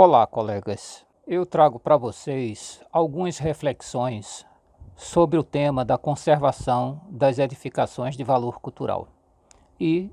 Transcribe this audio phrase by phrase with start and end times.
[0.00, 1.04] Olá, colegas.
[1.26, 4.46] Eu trago para vocês algumas reflexões
[4.94, 9.08] sobre o tema da conservação das edificações de valor cultural
[9.80, 10.08] e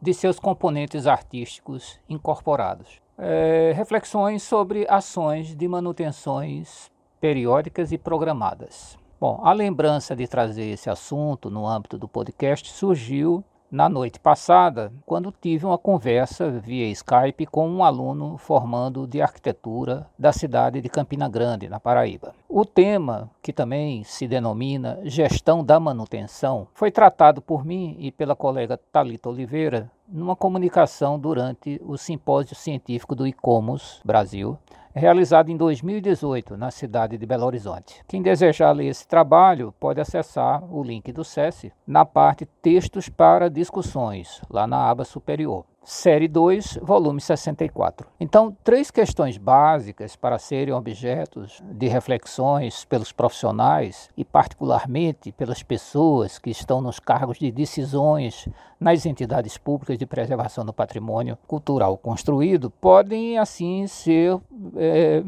[0.00, 3.00] de seus componentes artísticos incorporados.
[3.18, 6.88] É, reflexões sobre ações de manutenções
[7.20, 8.96] periódicas e programadas.
[9.20, 13.42] Bom, a lembrança de trazer esse assunto no âmbito do podcast surgiu
[13.74, 20.06] na noite passada, quando tive uma conversa via Skype com um aluno formando de arquitetura
[20.16, 22.36] da cidade de Campina Grande, na Paraíba.
[22.48, 28.36] O tema, que também se denomina Gestão da Manutenção, foi tratado por mim e pela
[28.36, 34.58] colega Talita Oliveira numa comunicação durante o simpósio científico do ICOMOS Brasil,
[34.94, 38.02] realizado em 2018 na cidade de Belo Horizonte.
[38.06, 43.50] Quem desejar ler esse trabalho pode acessar o link do SESI na parte Textos para
[43.50, 45.64] Discussões, lá na aba superior.
[45.84, 48.08] Série 2, volume 64.
[48.18, 56.38] Então, três questões básicas para serem objetos de reflexões pelos profissionais e, particularmente, pelas pessoas
[56.38, 58.48] que estão nos cargos de decisões
[58.80, 64.40] nas entidades públicas de preservação do patrimônio cultural construído, podem, assim, ser
[64.76, 65.22] é,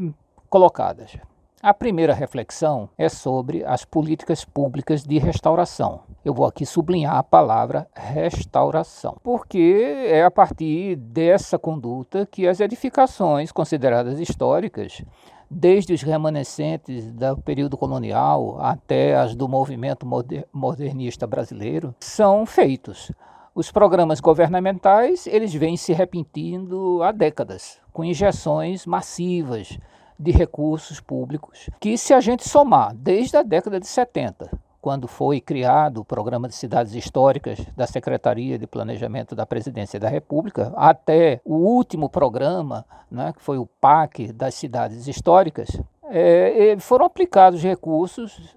[0.49, 1.17] colocadas.
[1.61, 6.01] A primeira reflexão é sobre as políticas públicas de restauração.
[6.27, 12.59] Eu vou aqui sublinhar a palavra restauração, porque é a partir dessa conduta que as
[12.59, 15.01] edificações consideradas históricas,
[15.49, 20.05] desde os remanescentes do período colonial até as do movimento
[20.51, 23.09] modernista brasileiro, são feitos.
[23.55, 29.79] Os programas governamentais, eles vêm se repetindo há décadas, com injeções massivas
[30.19, 35.41] de recursos públicos, que se a gente somar desde a década de 70, quando foi
[35.41, 41.41] criado o Programa de Cidades Históricas da Secretaria de Planejamento da Presidência da República, até
[41.43, 45.67] o último programa, né, que foi o PAC das Cidades Históricas,
[46.05, 48.55] é, foram aplicados recursos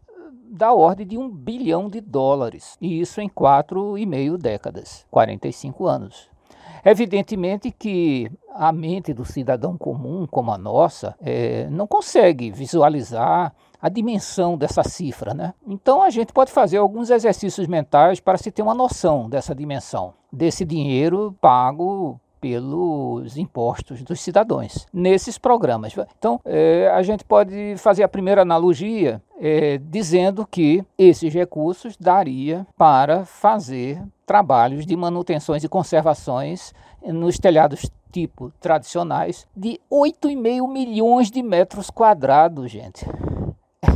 [0.49, 5.85] da ordem de um bilhão de dólares, e isso em quatro e meio décadas, 45
[5.85, 6.31] anos.
[6.85, 8.31] Evidentemente que
[8.61, 14.85] a mente do cidadão comum, como a nossa, é, não consegue visualizar a dimensão dessa
[14.85, 15.33] cifra.
[15.33, 15.55] Né?
[15.67, 20.13] Então a gente pode fazer alguns exercícios mentais para se ter uma noção dessa dimensão,
[20.31, 25.95] desse dinheiro pago pelos impostos dos cidadãos nesses programas.
[26.19, 32.67] Então, é, a gente pode fazer a primeira analogia é, dizendo que esses recursos daria
[32.77, 41.43] para fazer trabalhos de manutenções e conservações nos telhados tipo tradicionais de 8,5 milhões de
[41.43, 43.07] metros quadrados, gente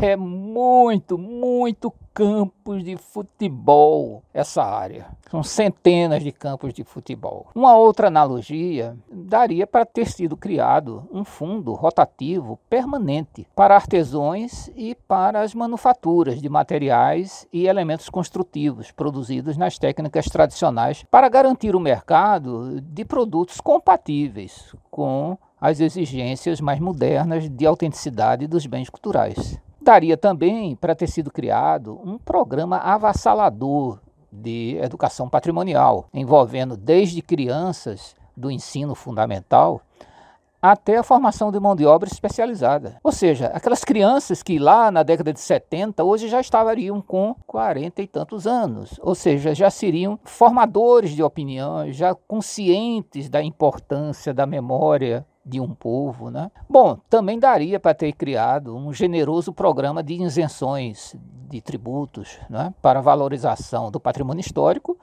[0.05, 5.06] é muito, muito campos de futebol essa área.
[5.31, 7.47] São centenas de campos de futebol.
[7.55, 14.94] Uma outra analogia daria para ter sido criado um fundo rotativo permanente para artesãos e
[14.94, 21.81] para as manufaturas de materiais e elementos construtivos produzidos nas técnicas tradicionais para garantir o
[21.81, 29.59] mercado de produtos compatíveis com as exigências mais modernas de autenticidade dos bens culturais.
[29.84, 34.00] Daria também para ter sido criado um programa avassalador
[34.33, 39.83] de educação patrimonial, envolvendo desde crianças do ensino fundamental
[40.61, 42.97] até a formação de mão de obra especializada.
[43.05, 48.00] Ou seja, aquelas crianças que lá na década de 70 hoje já estariam com 40
[48.00, 54.47] e tantos anos, ou seja, já seriam formadores de opinião, já conscientes da importância da
[54.47, 56.31] memória de um povo.
[56.31, 56.50] Né?
[56.69, 61.16] Bom, também daria para ter criado um generoso programa de isenções
[61.49, 64.99] de tributos né, para valorização do patrimônio histórico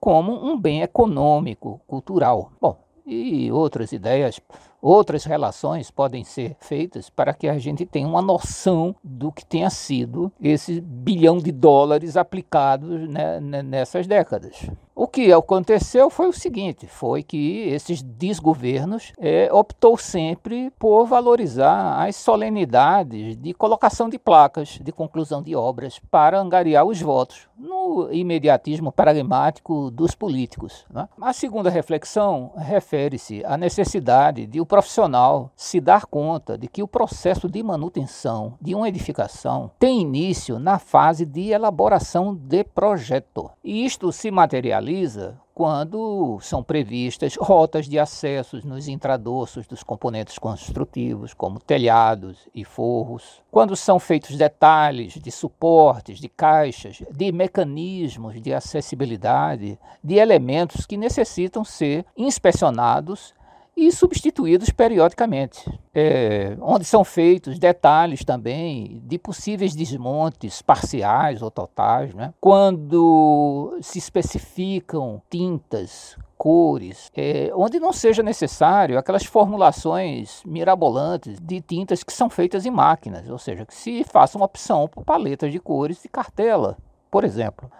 [0.00, 2.50] como um bem econômico, cultural.
[2.60, 4.40] Bom, e outras ideias,
[4.80, 9.68] outras relações podem ser feitas para que a gente tenha uma noção do que tenha
[9.68, 14.70] sido esse bilhão de dólares aplicados né, nessas décadas.
[15.02, 22.06] O que aconteceu foi o seguinte: foi que esses desgovernos é, optou sempre por valorizar
[22.06, 28.12] as solenidades de colocação de placas de conclusão de obras para angariar os votos, no
[28.12, 30.84] imediatismo pragmático dos políticos.
[30.90, 31.08] Né?
[31.18, 36.88] A segunda reflexão refere-se à necessidade de o profissional se dar conta de que o
[36.88, 43.50] processo de manutenção de uma edificação tem início na fase de elaboração de projeto.
[43.64, 50.38] E isto se materializa realiza quando são previstas rotas de acessos nos intradossos dos componentes
[50.38, 58.40] construtivos, como telhados e forros, quando são feitos detalhes de suportes, de caixas, de mecanismos
[58.40, 63.34] de acessibilidade, de elementos que necessitam ser inspecionados
[63.80, 72.14] e substituídos periodicamente, é, onde são feitos detalhes também de possíveis desmontes parciais ou totais,
[72.14, 72.34] né?
[72.38, 82.02] quando se especificam tintas cores, é, onde não seja necessário aquelas formulações mirabolantes de tintas
[82.02, 85.58] que são feitas em máquinas, ou seja, que se faça uma opção por paletas de
[85.58, 86.76] cores de cartela,
[87.10, 87.70] por exemplo.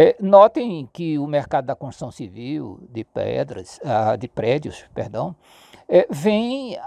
[0.00, 5.34] É, notem que o mercado da construção civil de pedras, ah, de prédios, perdão,
[5.88, 6.78] é, vem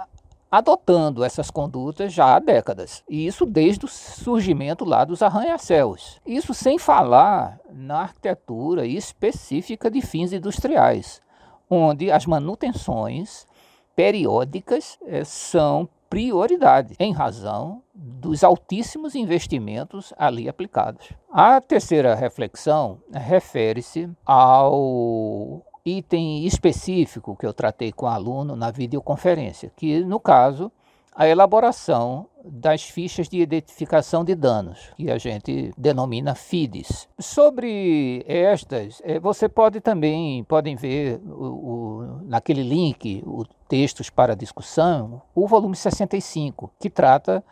[0.49, 3.03] adotando essas condutas já há décadas.
[3.09, 6.21] E isso desde o surgimento lá dos arranha-céus.
[6.25, 11.21] Isso sem falar na arquitetura específica de fins industriais,
[11.69, 13.45] onde as manutenções
[13.93, 21.13] periódicas é, são prioridade, em razão dos altíssimos investimentos ali aplicados.
[21.31, 29.71] A terceira reflexão refere-se ao item específico que eu tratei com o aluno na videoconferência,
[29.77, 30.69] que no caso
[31.15, 37.07] a elaboração das fichas de identificação de danos, que a gente denomina FIDES.
[37.19, 44.35] Sobre estas, eh, você pode também podem ver o, o, naquele link, o textos para
[44.35, 47.43] discussão, o volume 65, que trata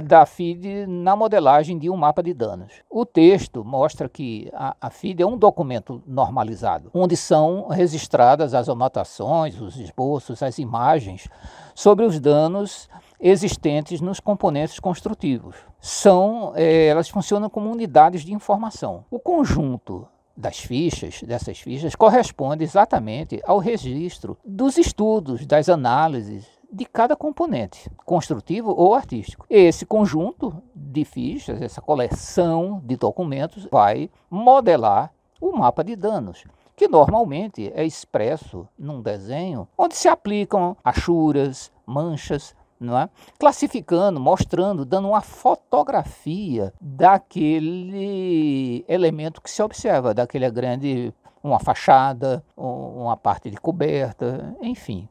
[0.00, 2.72] da FID na modelagem de um mapa de danos.
[2.88, 8.68] O texto mostra que a, a FID é um documento normalizado, onde são registradas as
[8.68, 11.28] anotações, os esboços, as imagens
[11.74, 12.88] sobre os danos
[13.20, 15.56] existentes nos componentes construtivos.
[15.78, 19.04] São, é, elas funcionam como unidades de informação.
[19.10, 26.84] O conjunto das fichas, dessas fichas, corresponde exatamente ao registro dos estudos, das análises, de
[26.84, 29.44] cada componente, construtivo ou artístico.
[29.50, 36.44] Esse conjunto de fichas, essa coleção de documentos, vai modelar o mapa de danos,
[36.76, 43.08] que normalmente é expresso num desenho onde se aplicam achuras, manchas, não é?
[43.38, 51.12] classificando, mostrando, dando uma fotografia daquele elemento que se observa, daquele grande,
[51.42, 55.08] uma fachada, uma parte de coberta, enfim.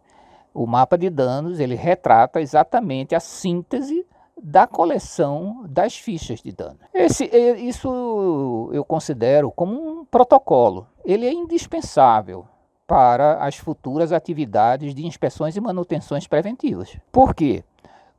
[0.54, 4.06] O mapa de danos ele retrata exatamente a síntese
[4.42, 6.80] da coleção das fichas de dano.
[6.94, 10.88] Esse, isso eu considero como um protocolo.
[11.06, 12.46] Ele é indispensável
[12.90, 16.98] para as futuras atividades de inspeções e manutenções preventivas.
[17.12, 17.64] Por quê?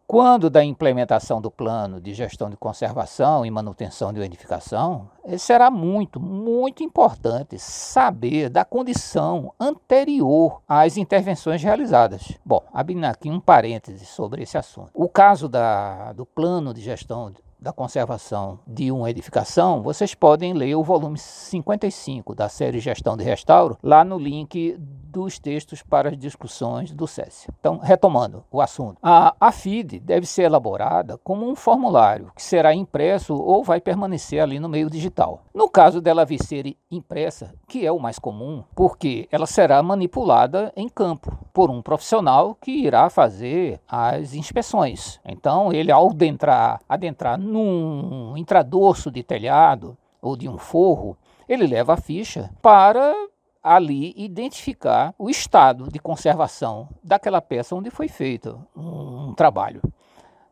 [0.07, 5.73] Quando da implementação do plano de gestão de conservação e manutenção de edificação, eh, será
[5.73, 12.39] muito, muito importante saber da condição anterior às intervenções realizadas.
[12.45, 14.91] Bom, abrindo aqui um parêntese sobre esse assunto.
[14.95, 20.75] O caso da, do plano de gestão da conservação de uma edificação, vocês podem ler
[20.75, 26.17] o volume 55 da série Gestão de Restauro, lá no link dos textos para as
[26.17, 27.49] discussões do SESI.
[27.59, 32.73] Então, retomando o assunto, a, a FID deve ser elaborada como um formulário que será
[32.75, 35.43] impresso ou vai permanecer ali no meio digital.
[35.53, 40.73] No caso dela vir ser impressa, que é o mais comum, porque ela será manipulada
[40.77, 45.21] em campo por um profissional que irá fazer as inspeções.
[45.25, 51.17] Então, ele ao adentrar, adentrar num intradorso de telhado ou de um forro,
[51.49, 53.15] ele leva a ficha para
[53.63, 59.83] ali identificar o estado de conservação daquela peça onde foi feito um, trabalho.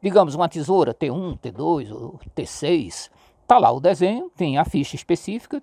[0.03, 3.11] Digamos, uma tesoura T1, T2 ou T6,
[3.43, 5.63] está lá o desenho, tem a ficha específica,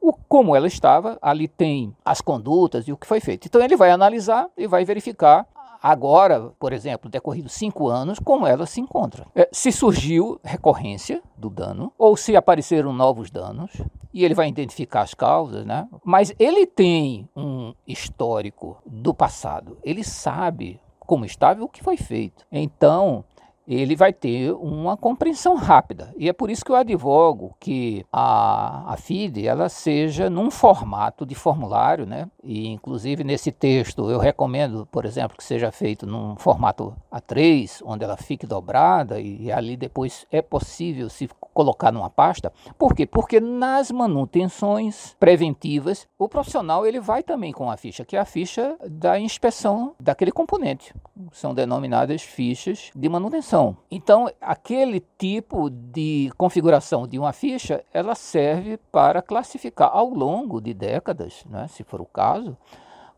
[0.00, 3.46] o, como ela estava, ali tem as condutas e o que foi feito.
[3.46, 5.46] Então ele vai analisar e vai verificar
[5.82, 9.26] agora, por exemplo, decorridos cinco anos, como ela se encontra.
[9.34, 13.70] É, se surgiu recorrência do dano ou se apareceram novos danos,
[14.14, 15.88] e ele vai identificar as causas, né?
[16.04, 19.78] Mas ele tem um histórico do passado.
[19.82, 22.44] Ele sabe como estava o que foi feito.
[22.50, 23.24] Então,
[23.66, 26.12] ele vai ter uma compreensão rápida.
[26.16, 31.24] E é por isso que eu advogo que a, a FIDE ela seja num formato
[31.24, 32.28] de formulário, né?
[32.42, 38.04] E inclusive nesse texto eu recomendo, por exemplo, que seja feito num formato A3, onde
[38.04, 42.52] ela fique dobrada e, e ali depois é possível se colocar numa pasta.
[42.78, 43.06] Por quê?
[43.06, 48.24] Porque nas manutenções preventivas, o profissional ele vai também com a ficha, que é a
[48.24, 50.94] ficha da inspeção daquele componente.
[51.32, 53.76] São denominadas fichas de manutenção.
[53.90, 60.74] Então, aquele tipo de configuração de uma ficha, ela serve para classificar ao longo de
[60.74, 62.56] décadas, né, se for o caso,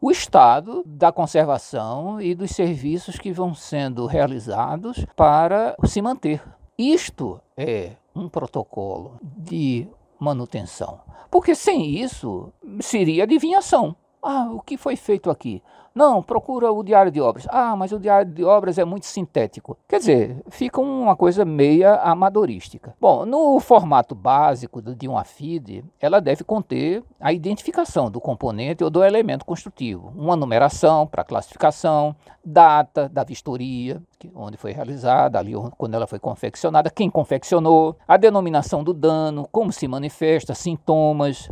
[0.01, 6.43] o estado da conservação e dos serviços que vão sendo realizados para se manter.
[6.77, 13.97] Isto é um protocolo de manutenção, porque sem isso seria adivinhação.
[14.25, 15.63] Ah, o que foi feito aqui?
[15.95, 17.47] Não, procura o diário de obras.
[17.51, 19.77] Ah, mas o diário de obras é muito sintético.
[19.87, 22.97] Quer dizer, fica uma coisa meia amadorística.
[23.01, 28.91] Bom, no formato básico de uma FID, ela deve conter a identificação do componente ou
[28.91, 34.03] do elemento construtivo, uma numeração para classificação, data da vistoria,
[34.35, 39.71] onde foi realizada, ali quando ela foi confeccionada, quem confeccionou, a denominação do dano, como
[39.71, 41.49] se manifesta, sintomas.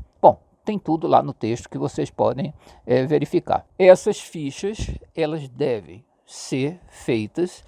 [0.64, 2.54] Tem tudo lá no texto que vocês podem
[2.86, 3.66] é, verificar.
[3.78, 7.64] Essas fichas elas devem ser feitas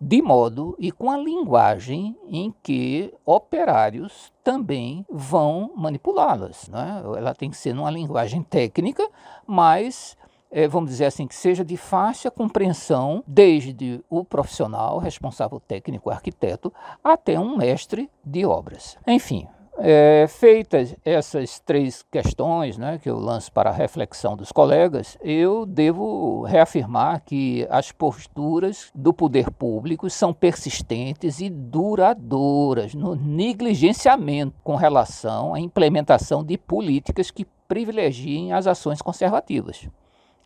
[0.00, 6.68] de modo e com a linguagem em que operários também vão manipulá-las.
[6.68, 7.02] Né?
[7.16, 9.08] Ela tem que ser numa linguagem técnica,
[9.46, 10.16] mas
[10.50, 16.72] é, vamos dizer assim, que seja de fácil compreensão, desde o profissional, responsável técnico, arquiteto,
[17.02, 18.98] até um mestre de obras.
[19.06, 19.46] Enfim,
[19.78, 25.64] é, feitas essas três questões né, que eu lanço para a reflexão dos colegas, eu
[25.66, 34.76] devo reafirmar que as posturas do poder público são persistentes e duradouras no negligenciamento com
[34.76, 39.88] relação à implementação de políticas que privilegiem as ações conservativas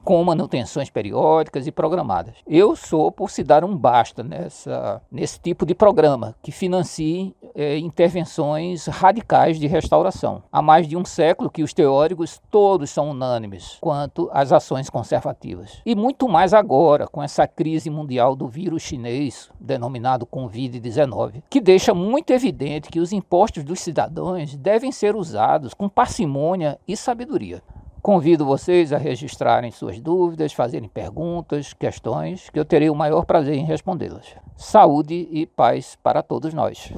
[0.07, 2.37] com manutenções periódicas e programadas.
[2.47, 7.77] Eu sou por se dar um basta nessa, nesse tipo de programa que financie é,
[7.77, 10.45] intervenções radicais de restauração.
[10.53, 15.83] Há mais de um século que os teóricos todos são unânimes quanto às ações conservativas.
[15.85, 21.93] E muito mais agora, com essa crise mundial do vírus chinês, denominado Covid-19, que deixa
[21.93, 27.61] muito evidente que os impostos dos cidadãos devem ser usados com parcimônia e sabedoria.
[28.07, 33.57] Convido vocês a registrarem suas dúvidas, fazerem perguntas, questões, que eu terei o maior prazer
[33.57, 34.33] em respondê-las.
[34.57, 36.93] Saúde e paz para todos nós.